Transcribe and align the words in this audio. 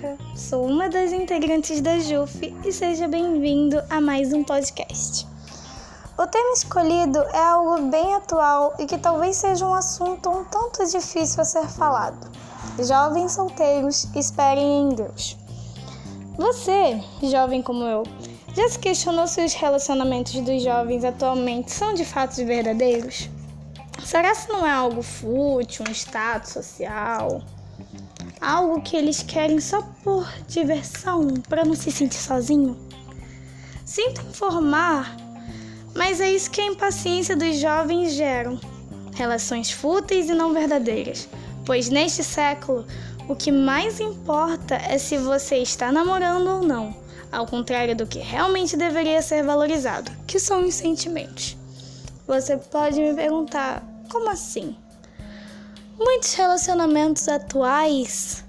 Bianca, 0.00 0.16
sou 0.34 0.66
uma 0.66 0.88
das 0.88 1.12
integrantes 1.12 1.80
da 1.80 1.98
JUF 1.98 2.54
e 2.64 2.72
seja 2.72 3.06
bem-vindo 3.06 3.82
a 3.90 4.00
mais 4.00 4.32
um 4.32 4.42
podcast. 4.42 5.26
O 6.18 6.26
tema 6.26 6.52
escolhido 6.54 7.18
é 7.18 7.44
algo 7.44 7.82
bem 7.90 8.14
atual 8.14 8.74
e 8.78 8.86
que 8.86 8.98
talvez 8.98 9.36
seja 9.36 9.66
um 9.66 9.74
assunto 9.74 10.30
um 10.30 10.44
tanto 10.44 10.84
difícil 10.90 11.42
a 11.42 11.44
ser 11.44 11.68
falado. 11.68 12.30
Jovens 12.82 13.32
solteiros 13.32 14.04
esperem 14.14 14.82
em 14.82 14.88
Deus. 14.94 15.36
Você, 16.36 17.00
jovem 17.22 17.62
como 17.62 17.84
eu, 17.84 18.02
já 18.54 18.68
se 18.68 18.78
questionou 18.78 19.26
se 19.26 19.44
os 19.44 19.52
relacionamentos 19.52 20.34
dos 20.40 20.62
jovens 20.62 21.04
atualmente 21.04 21.70
são 21.70 21.92
de 21.92 22.04
fato 22.04 22.36
verdadeiros? 22.36 23.28
Será 24.02 24.34
que 24.34 24.50
não 24.50 24.66
é 24.66 24.72
algo 24.72 25.02
fútil, 25.02 25.84
um 25.86 25.92
status 25.92 26.52
social? 26.52 27.42
Algo 28.40 28.80
que 28.80 28.96
eles 28.96 29.22
querem 29.22 29.60
só 29.60 29.82
por 30.02 30.26
diversão, 30.48 31.34
para 31.48 31.64
não 31.64 31.74
se 31.74 31.90
sentir 31.90 32.18
sozinho? 32.18 32.76
Sinto 33.84 34.22
informar, 34.22 35.16
mas 35.94 36.20
é 36.20 36.30
isso 36.30 36.50
que 36.50 36.60
a 36.60 36.66
impaciência 36.66 37.36
dos 37.36 37.58
jovens 37.58 38.12
geram. 38.14 38.58
Relações 39.14 39.70
fúteis 39.70 40.30
e 40.30 40.34
não 40.34 40.54
verdadeiras. 40.54 41.28
Pois 41.66 41.88
neste 41.88 42.24
século, 42.24 42.86
o 43.28 43.36
que 43.36 43.52
mais 43.52 44.00
importa 44.00 44.76
é 44.76 44.96
se 44.96 45.18
você 45.18 45.56
está 45.58 45.92
namorando 45.92 46.48
ou 46.48 46.62
não, 46.62 46.94
ao 47.30 47.46
contrário 47.46 47.94
do 47.94 48.06
que 48.06 48.18
realmente 48.18 48.76
deveria 48.76 49.20
ser 49.20 49.42
valorizado, 49.42 50.10
que 50.26 50.38
são 50.38 50.66
os 50.66 50.74
sentimentos. 50.74 51.56
Você 52.26 52.56
pode 52.56 53.00
me 53.00 53.14
perguntar, 53.14 53.84
como 54.10 54.30
assim? 54.30 54.76
Muitos 56.02 56.32
relacionamentos 56.32 57.28
atuais 57.28 58.42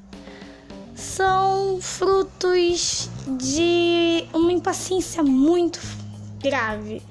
são 0.96 1.82
frutos 1.82 3.10
de 3.38 4.26
uma 4.34 4.54
impaciência 4.54 5.22
muito 5.22 5.82
grave. 6.42 7.02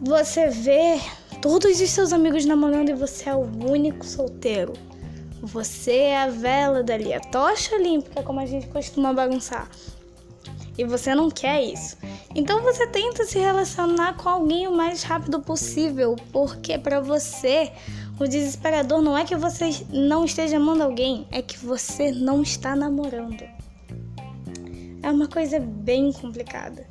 Você 0.00 0.48
vê 0.48 1.00
todos 1.40 1.80
os 1.80 1.90
seus 1.90 2.12
amigos 2.12 2.44
namorando 2.44 2.88
e 2.88 2.94
você 2.94 3.30
é 3.30 3.34
o 3.36 3.48
único 3.70 4.04
solteiro. 4.04 4.72
Você 5.42 5.92
é 5.92 6.22
a 6.22 6.28
vela 6.28 6.82
dali, 6.82 7.14
a 7.14 7.20
tocha 7.20 7.76
olímpica, 7.76 8.24
como 8.24 8.40
a 8.40 8.46
gente 8.46 8.66
costuma 8.66 9.12
bagunçar. 9.12 9.70
E 10.76 10.84
você 10.84 11.14
não 11.14 11.30
quer 11.30 11.62
isso. 11.62 11.96
Então 12.34 12.62
você 12.62 12.84
tenta 12.88 13.24
se 13.24 13.38
relacionar 13.38 14.16
com 14.16 14.28
alguém 14.28 14.66
o 14.66 14.72
mais 14.72 15.04
rápido 15.04 15.40
possível, 15.40 16.16
porque 16.32 16.76
para 16.76 17.00
você 17.00 17.70
o 18.18 18.26
desesperador 18.26 19.00
não 19.00 19.16
é 19.16 19.24
que 19.24 19.36
você 19.36 19.70
não 19.90 20.24
esteja 20.24 20.56
amando 20.56 20.82
alguém, 20.82 21.26
é 21.30 21.40
que 21.40 21.58
você 21.58 22.10
não 22.10 22.42
está 22.42 22.74
namorando. 22.74 23.44
É 25.02 25.10
uma 25.10 25.28
coisa 25.28 25.60
bem 25.60 26.12
complicada. 26.12 26.86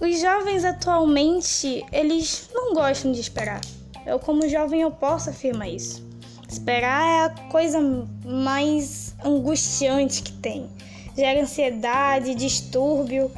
Os 0.00 0.20
jovens 0.20 0.64
atualmente, 0.64 1.84
eles 1.92 2.50
não 2.52 2.74
gostam 2.74 3.12
de 3.12 3.20
esperar. 3.20 3.60
Eu 4.04 4.18
como 4.18 4.48
jovem 4.48 4.82
eu 4.82 4.90
posso 4.90 5.30
afirmar 5.30 5.68
isso. 5.68 6.04
Esperar 6.48 7.02
é 7.02 7.24
a 7.26 7.50
coisa 7.50 7.80
mais 8.24 9.14
angustiante 9.24 10.22
que 10.22 10.32
tem. 10.32 10.68
Gera 11.16 11.40
ansiedade, 11.40 12.34
distúrbio. 12.34 13.30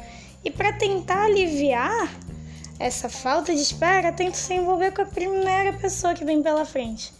E 0.43 0.49
para 0.51 0.73
tentar 0.73 1.25
aliviar, 1.25 2.11
essa 2.79 3.09
falta 3.09 3.53
de 3.53 3.61
espera, 3.61 4.11
tenta 4.11 4.37
se 4.37 4.53
envolver 4.53 4.91
com 4.91 5.01
a 5.01 5.05
primeira 5.05 5.73
pessoa 5.73 6.13
que 6.13 6.25
vem 6.25 6.43
pela 6.43 6.65
frente. 6.65 7.13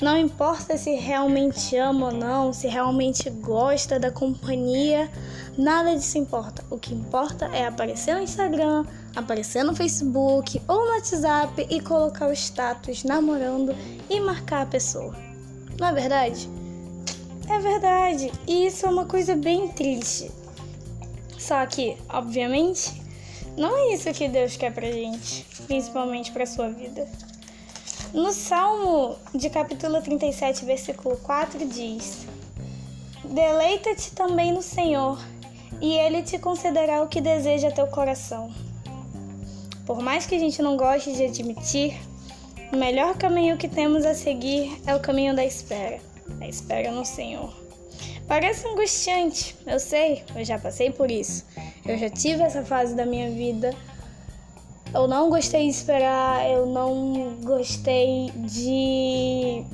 Não 0.00 0.18
importa 0.18 0.76
se 0.76 0.90
realmente 0.94 1.74
ama 1.76 2.08
ou 2.08 2.12
não, 2.12 2.52
se 2.52 2.68
realmente 2.68 3.30
gosta 3.30 3.98
da 3.98 4.10
companhia, 4.10 5.10
nada 5.56 5.96
disso 5.96 6.18
importa. 6.18 6.62
O 6.68 6.76
que 6.76 6.92
importa 6.92 7.46
é 7.46 7.66
aparecer 7.66 8.14
no 8.14 8.20
Instagram, 8.20 8.84
aparecer 9.14 9.64
no 9.64 9.74
Facebook 9.74 10.60
ou 10.68 10.84
no 10.84 10.92
WhatsApp 10.92 11.66
e 11.70 11.80
colocar 11.80 12.28
o 12.28 12.32
status 12.32 13.04
namorando 13.04 13.74
e 14.10 14.20
marcar 14.20 14.62
a 14.62 14.66
pessoa. 14.66 15.16
Não 15.80 15.86
é 15.88 15.92
verdade? 15.94 16.46
É 17.48 17.58
verdade, 17.58 18.32
e 18.46 18.66
isso 18.66 18.84
é 18.84 18.90
uma 18.90 19.06
coisa 19.06 19.34
bem 19.34 19.68
triste. 19.68 20.30
Só 21.38 21.64
que, 21.64 21.96
obviamente, 22.08 23.05
não 23.56 23.76
é 23.76 23.94
isso 23.94 24.12
que 24.12 24.28
Deus 24.28 24.56
quer 24.56 24.72
pra 24.72 24.90
gente, 24.90 25.46
principalmente 25.66 26.32
pra 26.32 26.46
sua 26.46 26.68
vida. 26.68 27.08
No 28.12 28.32
Salmo 28.32 29.16
de 29.34 29.50
capítulo 29.50 30.00
37, 30.00 30.64
versículo 30.64 31.16
4 31.18 31.66
diz: 31.66 32.26
Deleita-te 33.24 34.12
também 34.12 34.52
no 34.52 34.62
Senhor, 34.62 35.18
e 35.80 35.92
ele 35.94 36.22
te 36.22 36.38
concederá 36.38 37.02
o 37.02 37.08
que 37.08 37.20
deseja 37.20 37.70
teu 37.70 37.86
coração. 37.86 38.52
Por 39.84 40.00
mais 40.00 40.26
que 40.26 40.34
a 40.34 40.38
gente 40.38 40.60
não 40.62 40.76
goste 40.76 41.12
de 41.12 41.24
admitir, 41.24 41.96
o 42.72 42.76
melhor 42.76 43.16
caminho 43.16 43.56
que 43.56 43.68
temos 43.68 44.04
a 44.04 44.14
seguir 44.14 44.80
é 44.86 44.94
o 44.94 45.00
caminho 45.00 45.34
da 45.34 45.44
espera 45.44 46.00
a 46.40 46.48
espera 46.48 46.90
no 46.90 47.04
Senhor. 47.04 47.65
Parece 48.28 48.66
angustiante, 48.66 49.56
eu 49.64 49.78
sei, 49.78 50.24
eu 50.34 50.44
já 50.44 50.58
passei 50.58 50.90
por 50.90 51.10
isso. 51.10 51.44
Eu 51.86 51.96
já 51.96 52.10
tive 52.10 52.42
essa 52.42 52.64
fase 52.64 52.94
da 52.94 53.06
minha 53.06 53.30
vida. 53.30 53.72
Eu 54.92 55.06
não 55.06 55.30
gostei 55.30 55.64
de 55.64 55.70
esperar, 55.70 56.48
eu 56.50 56.66
não 56.66 57.36
gostei 57.44 58.32
de 58.34 59.64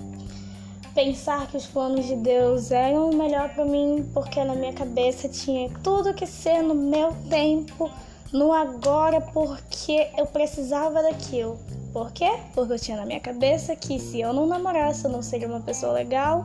pensar 0.95 1.47
que 1.47 1.57
os 1.57 1.67
planos 1.67 2.05
de 2.05 2.17
Deus 2.17 2.71
eram 2.71 3.09
o 3.09 3.17
melhor 3.17 3.49
para 3.55 3.65
mim, 3.65 4.07
porque 4.13 4.45
na 4.45 4.55
minha 4.55 4.75
cabeça 4.75 5.29
tinha 5.31 5.71
tudo 5.83 6.13
que 6.13 6.27
ser 6.27 6.63
no 6.63 6.75
meu 6.75 7.15
tempo, 7.31 7.91
no 8.33 8.53
agora, 8.53 9.21
porque 9.21 10.09
eu 10.19 10.27
precisava 10.27 11.03
daquilo. 11.03 11.59
Por 11.91 12.13
quê? 12.13 12.31
Porque 12.55 12.75
eu 12.75 12.79
tinha 12.79 12.99
na 12.99 13.07
minha 13.07 13.21
cabeça 13.21 13.75
que 13.75 13.99
se 13.99 14.21
eu 14.21 14.35
não 14.35 14.47
namorasse, 14.47 15.07
eu 15.07 15.11
não 15.11 15.23
seria 15.23 15.49
uma 15.49 15.61
pessoa 15.61 15.93
legal 15.93 16.45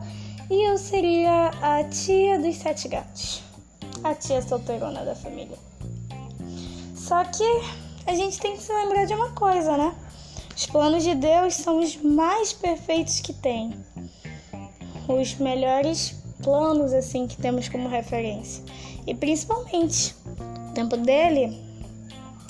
e 0.50 0.68
eu 0.68 0.78
seria 0.78 1.50
a 1.60 1.84
tia 1.84 2.38
dos 2.38 2.56
sete 2.56 2.88
gatos, 2.88 3.42
a 4.02 4.14
tia 4.14 4.40
solteirona 4.40 5.04
da 5.04 5.14
família. 5.14 5.58
Só 6.94 7.24
que 7.24 7.44
a 8.06 8.14
gente 8.14 8.38
tem 8.38 8.56
que 8.56 8.62
se 8.62 8.72
lembrar 8.72 9.04
de 9.04 9.14
uma 9.14 9.30
coisa, 9.30 9.76
né? 9.76 9.94
Os 10.56 10.66
planos 10.66 11.04
de 11.04 11.14
Deus 11.14 11.54
são 11.54 11.78
os 11.80 11.96
mais 11.96 12.52
perfeitos 12.52 13.20
que 13.20 13.32
tem. 13.32 13.72
Os 15.06 15.34
melhores 15.36 16.16
planos 16.42 16.92
assim 16.92 17.26
que 17.26 17.36
temos 17.36 17.68
como 17.68 17.88
referência. 17.88 18.64
E 19.06 19.14
principalmente, 19.14 20.14
o 20.70 20.72
tempo 20.72 20.96
dele 20.96 21.58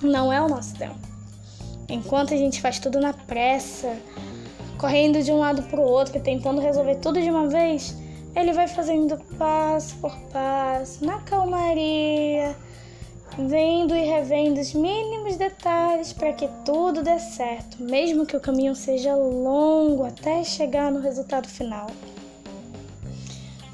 não 0.02 0.32
é 0.32 0.40
o 0.40 0.48
nosso 0.48 0.74
tempo. 0.74 0.98
Enquanto 1.88 2.34
a 2.34 2.36
gente 2.36 2.60
faz 2.60 2.78
tudo 2.78 3.00
na 3.00 3.12
pressa, 3.12 3.96
correndo 4.78 5.22
de 5.22 5.32
um 5.32 5.38
lado 5.38 5.62
para 5.64 5.80
o 5.80 5.84
outro, 5.84 6.20
tentando 6.20 6.60
resolver 6.60 6.94
tudo 6.96 7.20
de 7.20 7.28
uma 7.28 7.48
vez, 7.48 7.96
ele 8.34 8.52
vai 8.52 8.68
fazendo 8.68 9.18
passo 9.36 9.96
por 9.96 10.16
passo, 10.32 11.04
na 11.04 11.18
calmaria, 11.18 12.56
vendo 13.36 13.94
e 13.94 14.04
revendo 14.04 14.60
os 14.60 14.72
mínimos 14.72 15.36
detalhes 15.36 16.12
para 16.12 16.32
que 16.32 16.48
tudo 16.64 17.02
dê 17.02 17.18
certo, 17.18 17.82
mesmo 17.82 18.24
que 18.24 18.36
o 18.36 18.40
caminho 18.40 18.74
seja 18.74 19.14
longo 19.14 20.04
até 20.04 20.44
chegar 20.44 20.92
no 20.92 21.00
resultado 21.00 21.48
final. 21.48 21.88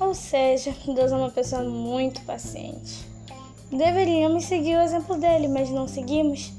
Ou 0.00 0.14
seja, 0.14 0.74
Deus 0.86 1.12
é 1.12 1.16
uma 1.16 1.30
pessoa 1.30 1.62
muito 1.62 2.20
paciente. 2.22 3.06
Deveríamos 3.70 4.44
seguir 4.44 4.76
o 4.76 4.82
exemplo 4.82 5.16
dele, 5.16 5.48
mas 5.48 5.70
não 5.70 5.86
seguimos 5.86 6.52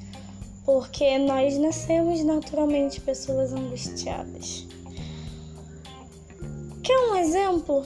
porque 0.65 1.17
nós 1.19 1.57
nascemos 1.57 2.23
naturalmente 2.23 2.99
pessoas 2.99 3.53
angustiadas. 3.53 4.67
Quer 6.81 6.97
um 7.09 7.15
exemplo 7.15 7.85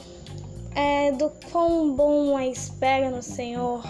é, 0.73 1.11
do 1.11 1.29
quão 1.51 1.93
bom 1.93 2.35
a 2.35 2.45
espera 2.47 3.09
no 3.11 3.21
Senhor 3.21 3.83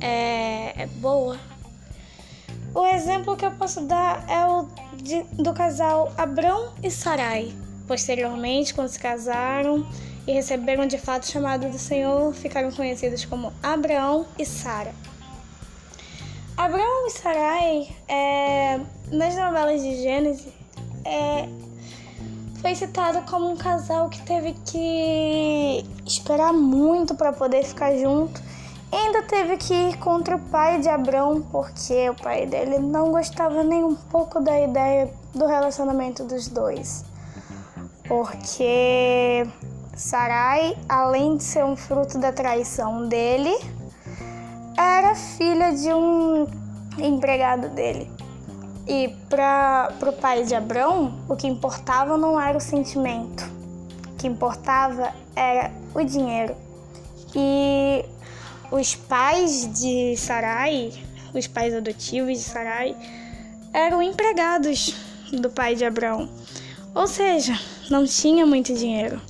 é, 0.00 0.82
é 0.82 0.86
boa? 0.86 1.38
O 2.74 2.84
exemplo 2.86 3.36
que 3.36 3.44
eu 3.44 3.52
posso 3.52 3.82
dar 3.82 4.28
é 4.28 4.46
o 4.46 4.66
de, 4.96 5.22
do 5.40 5.52
casal 5.52 6.12
Abrão 6.16 6.72
e 6.82 6.90
Sarai. 6.90 7.52
Posteriormente, 7.86 8.74
quando 8.74 8.88
se 8.88 8.98
casaram 8.98 9.86
e 10.26 10.32
receberam 10.32 10.86
de 10.86 10.98
fato 10.98 11.24
o 11.24 11.26
chamado 11.26 11.68
do 11.68 11.78
Senhor, 11.78 12.32
ficaram 12.32 12.72
conhecidos 12.72 13.24
como 13.24 13.52
Abraão 13.62 14.26
e 14.38 14.44
Sara. 14.44 14.92
Abraão 16.56 17.06
e 17.08 17.10
Sarai, 17.10 17.96
é, 18.06 18.80
nas 19.10 19.34
novelas 19.34 19.82
de 19.82 19.96
Gênesis, 20.00 20.52
é, 21.04 21.48
foi 22.60 22.76
citado 22.76 23.22
como 23.28 23.50
um 23.50 23.56
casal 23.56 24.08
que 24.08 24.22
teve 24.22 24.54
que 24.64 25.84
esperar 26.06 26.52
muito 26.52 27.16
para 27.16 27.32
poder 27.32 27.64
ficar 27.64 27.96
junto. 27.96 28.40
E 28.92 28.96
ainda 28.96 29.22
teve 29.24 29.56
que 29.56 29.74
ir 29.74 29.98
contra 29.98 30.36
o 30.36 30.38
pai 30.38 30.80
de 30.80 30.88
Abraão, 30.88 31.42
porque 31.42 32.08
o 32.08 32.14
pai 32.14 32.46
dele 32.46 32.78
não 32.78 33.10
gostava 33.10 33.64
nem 33.64 33.82
um 33.82 33.96
pouco 33.96 34.40
da 34.40 34.58
ideia 34.60 35.12
do 35.34 35.46
relacionamento 35.46 36.22
dos 36.22 36.46
dois. 36.46 37.04
Porque 38.06 39.44
Sarai, 39.96 40.78
além 40.88 41.36
de 41.36 41.42
ser 41.42 41.64
um 41.64 41.74
fruto 41.74 42.16
da 42.18 42.30
traição 42.30 43.08
dele, 43.08 43.52
filha 45.14 45.72
de 45.72 45.92
um 45.92 46.46
empregado 46.98 47.68
dele. 47.70 48.10
E 48.86 49.14
para 49.30 49.94
o 50.02 50.12
pai 50.12 50.44
de 50.44 50.54
Abrão, 50.54 51.14
o 51.28 51.34
que 51.34 51.46
importava 51.46 52.18
não 52.18 52.38
era 52.38 52.58
o 52.58 52.60
sentimento, 52.60 53.50
o 54.12 54.16
que 54.16 54.26
importava 54.26 55.12
era 55.34 55.72
o 55.94 56.04
dinheiro. 56.04 56.54
E 57.34 58.04
os 58.70 58.94
pais 58.94 59.72
de 59.72 60.16
Sarai, 60.16 60.92
os 61.32 61.46
pais 61.46 61.74
adotivos 61.74 62.38
de 62.38 62.44
Sarai, 62.44 62.94
eram 63.72 64.02
empregados 64.02 64.94
do 65.32 65.48
pai 65.48 65.74
de 65.74 65.84
Abrão. 65.84 66.28
Ou 66.94 67.06
seja, 67.06 67.58
não 67.90 68.06
tinha 68.06 68.44
muito 68.44 68.74
dinheiro. 68.74 69.20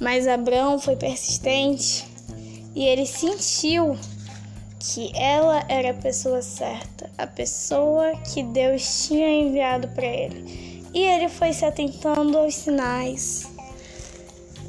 Mas 0.00 0.26
Abrão 0.26 0.78
foi 0.78 0.96
persistente 0.96 2.06
e 2.74 2.84
ele 2.84 3.06
sentiu 3.06 3.96
que 4.92 5.10
ela 5.16 5.64
era 5.66 5.92
a 5.92 5.94
pessoa 5.94 6.42
certa, 6.42 7.10
a 7.16 7.26
pessoa 7.26 8.12
que 8.18 8.42
Deus 8.42 9.06
tinha 9.06 9.30
enviado 9.30 9.88
para 9.88 10.04
ele. 10.04 10.84
E 10.92 11.00
ele 11.00 11.28
foi 11.30 11.54
se 11.54 11.64
atentando 11.64 12.36
aos 12.36 12.54
sinais. 12.54 13.48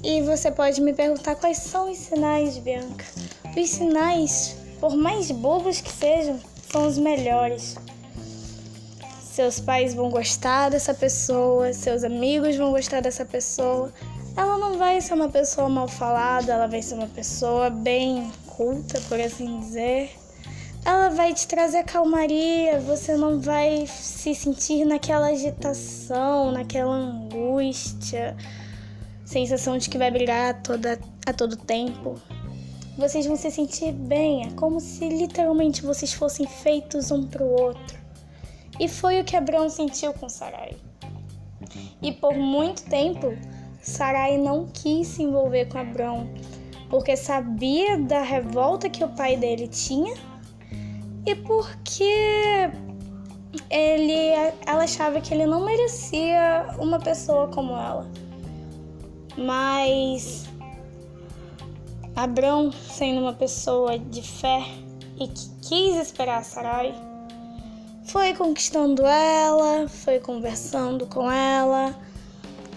E 0.02 0.22
você 0.22 0.50
pode 0.50 0.80
me 0.82 0.94
perguntar 0.94 1.36
quais 1.36 1.58
são 1.58 1.92
os 1.92 1.98
sinais, 1.98 2.58
Bianca? 2.58 3.04
Os 3.58 3.70
sinais, 3.70 4.56
por 4.80 4.96
mais 4.96 5.32
bobos 5.32 5.82
que 5.82 5.92
sejam, 5.92 6.40
são 6.72 6.88
os 6.88 6.98
melhores. 6.98 7.76
Seus 9.22 9.60
pais 9.60 9.94
vão 9.94 10.10
gostar 10.10 10.70
dessa 10.70 10.94
pessoa, 10.94 11.74
seus 11.74 12.06
amigos 12.06 12.56
vão 12.56 12.72
gostar 12.72 13.02
dessa 13.02 13.26
pessoa. 13.26 13.92
Ela 14.36 14.58
não 14.58 14.78
vai 14.78 15.00
ser 15.00 15.14
uma 15.14 15.30
pessoa 15.30 15.70
mal 15.70 15.88
falada, 15.88 16.52
ela 16.52 16.68
vai 16.68 16.82
ser 16.82 16.96
uma 16.96 17.08
pessoa 17.08 17.70
bem 17.70 18.30
culta, 18.48 19.00
por 19.08 19.20
assim 19.20 19.60
dizer. 19.60 20.12
Ela 20.84 21.10
vai 21.10 21.34
te 21.34 21.48
trazer 21.48 21.84
calmaria, 21.84 22.80
você 22.82 23.16
não 23.16 23.40
vai 23.40 23.88
se 23.88 24.36
sentir 24.36 24.86
naquela 24.86 25.28
agitação, 25.28 26.52
naquela 26.52 26.94
angústia, 26.94 28.36
sensação 29.26 29.78
de 29.78 29.90
que 29.90 29.98
vai 29.98 30.12
brigar 30.12 30.52
a, 30.52 30.54
toda, 30.54 31.00
a 31.26 31.34
todo 31.34 31.56
tempo. 31.56 32.16
Vocês 32.98 33.26
vão 33.26 33.36
se 33.36 33.50
sentir 33.50 33.94
bem, 33.94 34.48
é 34.48 34.52
como 34.52 34.80
se 34.80 35.08
literalmente 35.10 35.82
vocês 35.82 36.14
fossem 36.14 36.46
feitos 36.46 37.10
um 37.10 37.26
pro 37.26 37.46
outro. 37.46 37.98
E 38.80 38.88
foi 38.88 39.20
o 39.20 39.24
que 39.24 39.36
Abraão 39.36 39.70
sentiu 39.70 40.14
com 40.14 40.30
Sarai. 40.30 40.76
E 42.02 42.12
por 42.12 42.36
muito 42.36 42.84
tempo, 42.84 43.36
Sarai 43.86 44.40
não 44.40 44.66
quis 44.66 45.08
se 45.08 45.22
envolver 45.22 45.66
com 45.66 45.78
Abraão, 45.78 46.28
porque 46.90 47.16
sabia 47.16 48.00
da 48.00 48.24
revolta 48.24 48.90
que 48.90 49.04
o 49.04 49.10
pai 49.10 49.38
dele 49.38 49.68
tinha 49.68 50.16
e 51.24 51.36
porque 51.36 52.72
ele, 53.70 54.30
ela 54.66 54.84
achava 54.84 55.22
que 55.22 55.32
ele 55.32 55.46
não 55.46 55.64
merecia 55.64 56.66
uma 56.80 57.00
pessoa 57.00 57.48
como 57.50 57.74
ela. 57.74 58.10
Mas 59.38 60.46
Abrão, 62.16 62.72
sendo 62.72 63.22
uma 63.22 63.34
pessoa 63.34 64.00
de 64.00 64.24
fé 64.24 64.66
e 65.20 65.28
que 65.28 65.50
quis 65.62 65.96
esperar 65.98 66.44
Sarai, 66.44 66.92
foi 68.04 68.34
conquistando 68.34 69.06
ela, 69.06 69.88
foi 69.88 70.20
conversando 70.20 71.06
com 71.06 71.30
ela, 71.30 71.96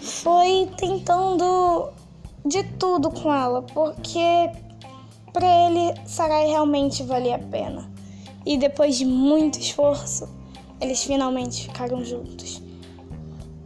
foi 0.01 0.69
tentando 0.77 1.91
de 2.45 2.63
tudo 2.77 3.11
com 3.11 3.33
ela, 3.33 3.61
porque 3.61 4.51
para 5.33 5.45
ele 5.45 5.93
Sarai 6.05 6.47
realmente 6.47 7.03
valia 7.03 7.35
a 7.35 7.39
pena. 7.39 7.89
E 8.45 8.57
depois 8.57 8.97
de 8.97 9.05
muito 9.05 9.59
esforço, 9.59 10.27
eles 10.81 11.03
finalmente 11.03 11.63
ficaram 11.63 12.03
juntos. 12.03 12.61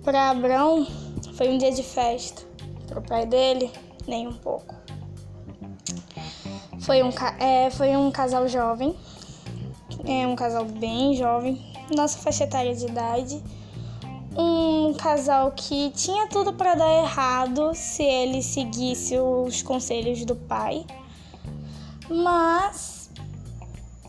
Para 0.03 0.31
Abraão 0.31 0.85
foi 1.35 1.49
um 1.49 1.57
dia 1.57 1.71
de 1.71 1.83
festa, 1.83 2.41
para 2.87 2.99
o 2.99 3.01
pai 3.01 3.25
dele, 3.25 3.71
nem 4.07 4.27
um 4.27 4.33
pouco. 4.33 4.75
Foi 6.81 7.01
um, 7.01 7.09
é, 7.39 7.69
foi 7.69 7.95
um 7.95 8.11
casal 8.11 8.47
jovem, 8.47 8.93
é 10.05 10.27
um 10.27 10.35
casal 10.35 10.65
bem 10.65 11.15
jovem, 11.15 11.61
nossa 11.95 12.17
faixa 12.19 12.43
etária 12.43 12.75
de 12.75 12.85
idade. 12.85 13.41
Um 14.35 14.93
casal 14.93 15.51
que 15.51 15.91
tinha 15.91 16.27
tudo 16.27 16.53
para 16.53 16.75
dar 16.75 16.91
errado 17.03 17.73
se 17.73 18.03
ele 18.03 18.41
seguisse 18.41 19.17
os 19.17 19.61
conselhos 19.61 20.25
do 20.25 20.35
pai. 20.35 20.85
Mas 22.09 23.09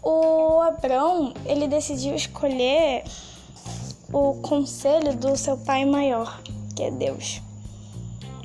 o 0.02 0.60
Abrão, 0.60 1.32
ele 1.46 1.66
decidiu 1.66 2.14
escolher 2.14 3.04
o 4.12 4.34
conselho 4.42 5.16
do 5.16 5.36
seu 5.36 5.56
pai 5.56 5.84
maior, 5.84 6.40
que 6.76 6.82
é 6.82 6.90
Deus. 6.90 7.40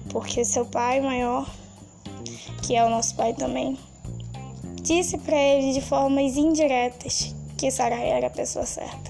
Porque 0.10 0.44
seu 0.44 0.66
pai 0.66 1.02
maior, 1.02 1.48
que 2.64 2.75
é 2.75 2.86
o 2.86 2.90
nosso 2.90 3.16
pai 3.16 3.34
também, 3.34 3.78
disse 4.82 5.18
para 5.18 5.38
ele 5.38 5.74
de 5.74 5.82
formas 5.82 6.38
indiretas 6.38 7.36
que 7.58 7.70
Sarai 7.70 8.10
era 8.10 8.28
a 8.28 8.32
pessoa 8.32 8.66
certa. 8.66 9.09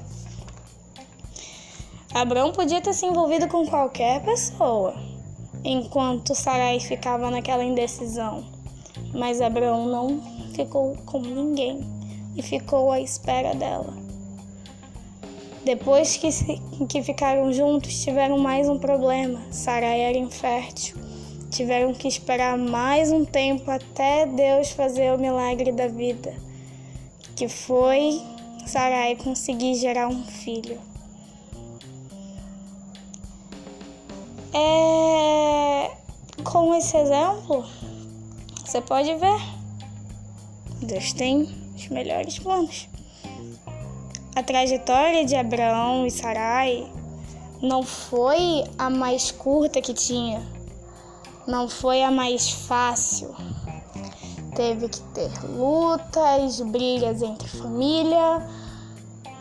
Abraão 2.14 2.52
podia 2.52 2.82
ter 2.82 2.94
se 2.94 3.06
envolvido 3.06 3.48
com 3.48 3.68
qualquer 3.68 4.24
pessoa, 4.24 4.96
enquanto 5.64 6.34
Sarai 6.34 6.80
ficava 6.80 7.30
naquela 7.30 7.64
indecisão, 7.64 8.44
mas 9.14 9.40
Abraão 9.40 9.86
não 9.86 10.20
ficou 10.56 10.98
com 11.06 11.20
ninguém 11.22 11.80
e 12.36 12.42
ficou 12.42 12.92
à 12.92 13.00
espera 13.00 13.54
dela. 13.54 13.94
Depois 15.64 16.18
que, 16.18 16.32
se, 16.32 16.60
que 16.90 17.04
ficaram 17.04 17.54
juntos, 17.54 18.02
tiveram 18.02 18.40
mais 18.40 18.68
um 18.68 18.80
problema. 18.80 19.40
Sarai 19.52 20.02
era 20.02 20.18
infértil. 20.18 20.98
Tiveram 21.52 21.94
que 21.94 22.08
esperar 22.08 22.58
mais 22.58 23.12
um 23.12 23.24
tempo 23.24 23.70
até 23.70 24.26
Deus 24.26 24.72
fazer 24.72 25.14
o 25.14 25.20
milagre 25.20 25.72
da 25.72 25.88
vida, 25.88 26.34
que 27.36 27.48
foi 27.48 28.20
Sarai 28.66 29.16
conseguir 29.16 29.76
gerar 29.76 30.08
um 30.08 30.24
filho. 30.24 30.89
É... 34.54 35.92
Com 36.44 36.74
esse 36.76 36.98
exemplo, 36.98 37.66
você 38.66 38.82
pode 38.82 39.14
ver. 39.16 39.42
Deus 40.82 41.12
tem 41.14 41.42
os 41.76 41.88
melhores 41.90 42.40
planos. 42.40 42.88
A 44.36 44.44
trajetória 44.44 45.26
de 45.26 45.36
Abraão 45.36 46.06
e 46.06 46.12
Sarai 46.12 46.90
não 47.62 47.84
foi 47.84 48.64
a 48.78 48.90
mais 48.90 49.32
curta 49.32 49.82
que 49.82 49.94
tinha, 49.94 50.42
não 51.46 51.68
foi 51.68 52.02
a 52.02 52.10
mais 52.10 52.50
fácil. 52.50 53.36
Teve 54.56 54.88
que 54.88 55.02
ter 55.14 55.32
lutas, 55.44 56.62
brigas 56.62 57.22
entre 57.22 57.50
família 57.50 58.48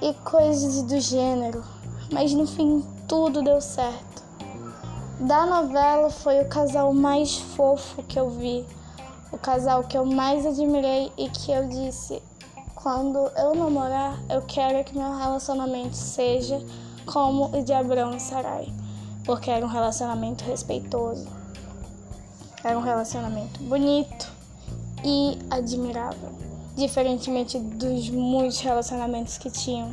e 0.02 0.12
coisas 0.24 0.82
do 0.82 0.98
gênero, 0.98 1.62
mas 2.12 2.34
no 2.34 2.46
fim 2.46 2.84
tudo 3.06 3.42
deu 3.42 3.60
certo. 3.60 4.07
Da 5.20 5.44
novela 5.44 6.10
foi 6.10 6.40
o 6.40 6.48
casal 6.48 6.94
mais 6.94 7.36
fofo 7.36 8.04
que 8.04 8.16
eu 8.16 8.30
vi, 8.30 8.64
o 9.32 9.36
casal 9.36 9.82
que 9.82 9.98
eu 9.98 10.06
mais 10.06 10.46
admirei 10.46 11.12
e 11.18 11.28
que 11.28 11.50
eu 11.50 11.66
disse: 11.66 12.22
quando 12.76 13.18
eu 13.36 13.52
namorar, 13.52 14.16
eu 14.30 14.42
quero 14.42 14.84
que 14.84 14.96
meu 14.96 15.16
relacionamento 15.16 15.96
seja 15.96 16.64
como 17.04 17.46
o 17.46 17.64
de 17.64 17.72
e 17.72 18.20
Sarai, 18.20 18.72
porque 19.24 19.50
era 19.50 19.66
um 19.66 19.68
relacionamento 19.68 20.44
respeitoso, 20.44 21.26
era 22.62 22.78
um 22.78 22.82
relacionamento 22.82 23.60
bonito 23.64 24.30
e 25.04 25.36
admirável, 25.50 26.30
diferentemente 26.76 27.58
dos 27.58 28.08
muitos 28.08 28.60
relacionamentos 28.60 29.36
que 29.36 29.50
tinham, 29.50 29.92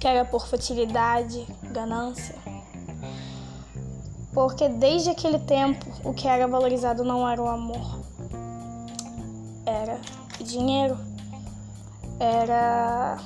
que 0.00 0.08
era 0.08 0.24
por 0.24 0.46
futilidade, 0.46 1.46
ganância. 1.64 2.43
Porque 4.34 4.68
desde 4.68 5.10
aquele 5.10 5.38
tempo 5.38 5.86
o 6.04 6.12
que 6.12 6.28
era 6.28 6.46
valorizado 6.46 7.04
não 7.04 7.26
era 7.26 7.40
o 7.40 7.48
amor, 7.48 8.00
era 9.64 9.98
dinheiro 10.40 10.98
era 12.18 13.18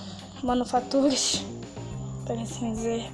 manufaturas, 0.42 1.44
por 2.26 2.38
assim 2.38 2.72
dizer. 2.72 3.12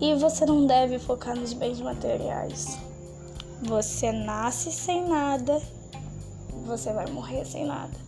E 0.00 0.14
você 0.14 0.44
não 0.44 0.66
deve 0.66 0.98
focar 0.98 1.36
nos 1.36 1.52
bens 1.52 1.80
materiais. 1.80 2.78
Você 3.62 4.10
nasce 4.10 4.72
sem 4.72 5.06
nada, 5.06 5.62
você 6.66 6.92
vai 6.92 7.06
morrer 7.06 7.44
sem 7.44 7.64
nada. 7.64 8.02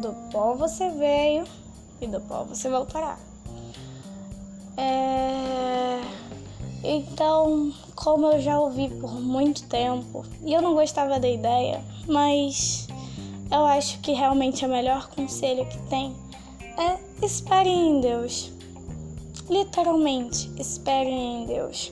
Do 0.00 0.12
pó 0.32 0.54
você 0.54 0.90
veio 0.90 1.44
e 2.00 2.06
do 2.06 2.20
pó 2.20 2.42
você 2.44 2.68
voltará. 2.68 3.16
É... 4.76 6.00
Então, 6.82 7.72
como 7.96 8.26
eu 8.26 8.40
já 8.40 8.58
ouvi 8.58 8.88
por 8.88 9.12
muito 9.20 9.64
tempo, 9.64 10.24
e 10.44 10.52
eu 10.52 10.62
não 10.62 10.74
gostava 10.74 11.18
da 11.18 11.28
ideia, 11.28 11.82
mas 12.06 12.86
eu 13.50 13.64
acho 13.64 13.98
que 14.00 14.12
realmente 14.12 14.64
o 14.64 14.68
melhor 14.68 15.08
conselho 15.08 15.66
que 15.66 15.78
tem 15.88 16.14
é 16.76 16.98
esperem 17.24 17.90
em 17.90 18.00
Deus. 18.00 18.52
Literalmente, 19.48 20.50
esperem 20.58 21.42
em 21.42 21.46
Deus. 21.46 21.90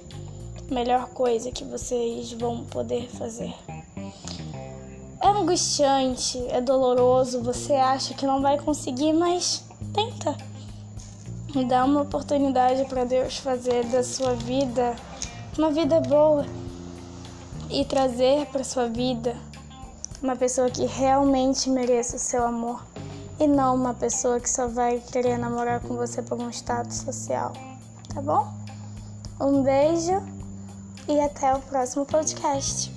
Melhor 0.71 1.09
coisa 1.09 1.50
que 1.50 1.64
vocês 1.64 2.33
vão 2.33 2.64
poder 2.64 3.09
fazer. 3.09 3.55
É 5.21 5.28
angustiante, 5.28 6.45
é 6.49 6.61
doloroso, 6.61 7.43
você 7.43 7.75
acha 7.75 8.14
que 8.14 8.26
não 8.26 8.40
vai 8.40 8.59
conseguir, 8.59 9.12
mas 9.12 9.64
tenta. 9.93 10.37
Dá 11.64 11.84
uma 11.84 12.02
oportunidade 12.02 12.84
para 12.84 13.04
Deus 13.04 13.38
fazer 13.38 13.84
da 13.86 14.02
sua 14.02 14.34
vida 14.34 14.94
uma 15.56 15.70
vida 15.70 16.00
boa 16.00 16.44
e 17.70 17.82
trazer 17.84 18.46
para 18.46 18.62
sua 18.62 18.88
vida 18.88 19.34
uma 20.22 20.36
pessoa 20.36 20.70
que 20.70 20.84
realmente 20.84 21.70
mereça 21.70 22.16
o 22.16 22.18
seu 22.18 22.44
amor 22.44 22.84
e 23.40 23.46
não 23.46 23.75
uma 23.75 23.94
pessoa 23.94 24.38
que 24.38 24.50
só 24.50 24.68
vai 24.68 25.00
querer 25.00 25.38
namorar 25.38 25.80
com 25.80 25.96
você 25.96 26.20
por 26.20 26.38
um 26.38 26.50
status 26.50 26.98
social, 26.98 27.52
tá 28.14 28.20
bom? 28.20 28.52
Um 29.40 29.62
beijo 29.62 30.22
e 31.08 31.18
até 31.20 31.54
o 31.54 31.60
próximo 31.60 32.04
podcast. 32.04 32.96